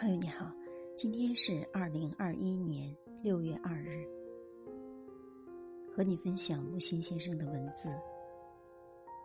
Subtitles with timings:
[0.00, 0.46] 朋友你好，
[0.94, 4.06] 今天是二零二一年六月二日，
[5.92, 7.88] 和你分享木心先生的文字《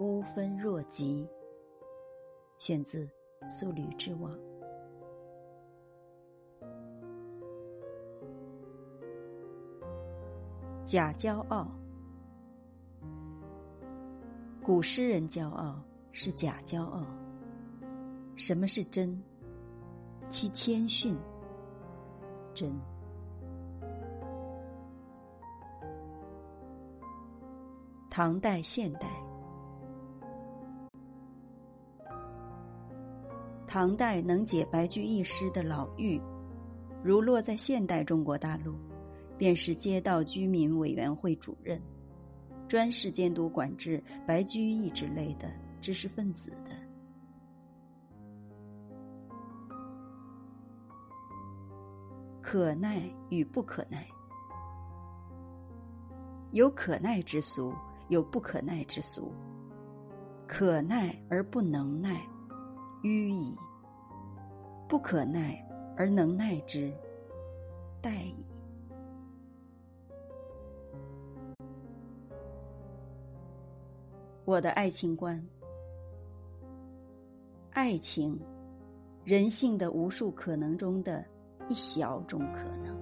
[0.04, 1.28] 乌分若吉》，
[2.58, 3.06] 选自
[3.48, 4.36] 《素履之网》。
[10.84, 11.68] 假骄傲，
[14.64, 15.80] 古诗人骄傲
[16.12, 17.06] 是假骄傲。
[18.36, 19.24] 什么是真？
[20.30, 21.16] 其谦逊，
[22.54, 22.72] 真。
[28.10, 29.10] 唐代、现代。
[33.66, 36.22] 唐代能解白居易诗的老妪，
[37.04, 38.76] 如落在现代中国大陆，
[39.36, 41.82] 便是街道居民委员会主任，
[42.68, 46.83] 专事监督管制白居易之类的知识分子的。
[52.54, 54.08] 可耐与不可耐，
[56.52, 57.74] 有可耐之俗，
[58.10, 59.34] 有不可耐之俗。
[60.46, 62.22] 可耐而不能耐，
[63.02, 63.58] 迂矣；
[64.88, 66.94] 不可耐而能耐之，
[68.04, 68.46] 殆矣。
[74.46, 75.44] 我的爱情观，
[77.72, 78.40] 爱情，
[79.24, 81.26] 人性的无数可能中的。
[81.70, 82.96] 一小种可能，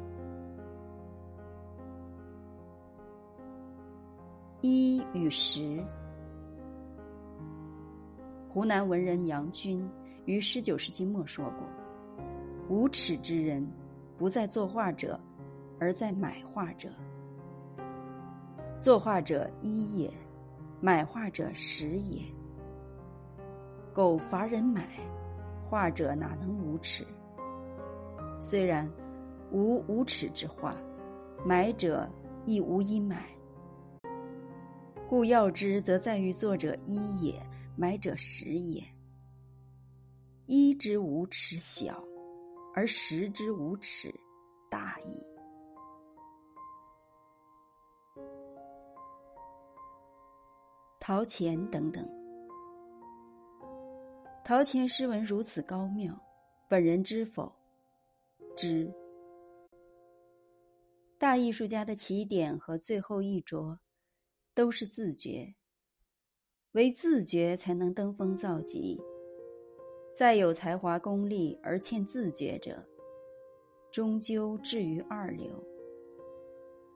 [4.61, 5.83] 一与十。
[8.47, 9.89] 湖南文人杨君
[10.25, 11.67] 于十九世纪末说过
[12.69, 13.65] ：“无耻之人，
[14.17, 15.19] 不在作画者，
[15.79, 16.89] 而在买画者。
[18.79, 20.11] 作画者一也，
[20.79, 22.21] 买画者十也。
[23.93, 24.99] 狗乏人买，
[25.69, 27.05] 画者哪能无耻？”
[28.43, 28.91] 虽然
[29.51, 30.75] 无无耻之话，
[31.45, 32.09] 买者
[32.43, 33.29] 亦无以买。
[35.07, 37.39] 故要之，则在于作者一也，
[37.77, 38.83] 买者十也。
[40.47, 42.03] 一之无耻小，
[42.73, 44.11] 而十之无耻
[44.71, 45.23] 大矣。
[50.99, 52.09] 陶潜等等，
[54.43, 56.19] 陶潜诗文如此高妙，
[56.67, 57.60] 本人知否？
[58.61, 58.93] 之
[61.17, 63.79] 大艺术家的起点和最后一着，
[64.53, 65.55] 都是自觉。
[66.73, 69.01] 唯自觉才能登峰造极。
[70.13, 72.85] 再有才华功力而欠自觉者，
[73.91, 75.47] 终究至于二流。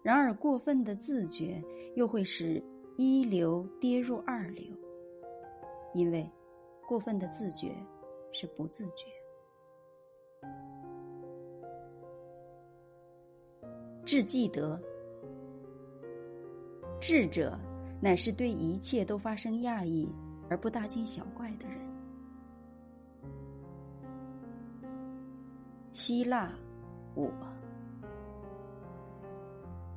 [0.03, 1.59] 然而过分的自觉，
[1.95, 2.61] 又会使
[2.95, 4.63] 一流跌入二流，
[5.95, 6.29] 因为
[6.87, 7.75] 过分的自觉
[8.31, 9.07] 是不自觉。
[14.05, 14.79] 智既得，
[16.99, 17.59] 智者
[17.99, 20.07] 乃是对一切都发生讶异
[20.47, 21.79] 而不大惊小怪的人。
[25.91, 26.53] 希腊，
[27.15, 27.31] 我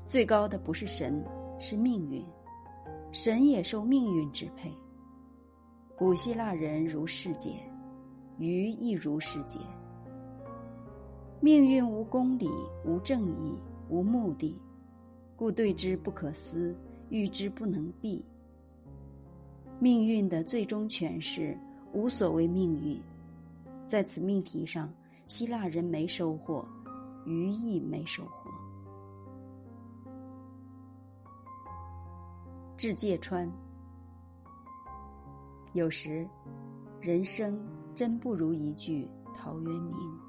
[0.07, 1.23] 最高的不是神，
[1.61, 2.25] 是命运，
[3.13, 4.73] 神也受命运支配。
[5.99, 7.51] 古希腊人如世界，
[8.39, 9.59] 鱼亦如世界。
[11.41, 12.49] 命运无公理，
[12.87, 13.59] 无正义。
[13.89, 14.55] 无目的，
[15.37, 16.77] 故对之不可思，
[17.11, 18.25] 遇之不能避。
[19.81, 21.57] 命运的最终诠释
[21.93, 23.01] 无所谓命运，
[23.87, 24.93] 在此命题上，
[25.27, 26.67] 希腊人没收获，
[27.25, 28.51] 余亦没收获。
[32.77, 33.51] 至芥川，
[35.73, 36.29] 有时，
[37.01, 37.59] 人生
[37.95, 40.28] 真不如一句陶渊明。